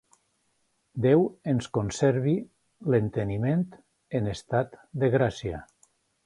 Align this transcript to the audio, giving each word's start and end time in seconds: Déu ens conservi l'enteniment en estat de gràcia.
Déu 1.05 1.19
ens 1.51 1.67
conservi 1.77 2.33
l'enteniment 2.95 3.61
en 4.21 4.31
estat 4.33 4.75
de 5.05 5.13
gràcia. 5.19 5.63